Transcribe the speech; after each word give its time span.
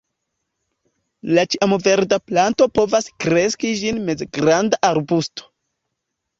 La 1.39 1.43
ĉiamverda 1.55 2.19
planto 2.31 2.69
povas 2.79 3.11
kreski 3.27 3.75
ĝis 3.83 4.03
mezgranda 4.11 4.85
arbusto. 4.93 5.51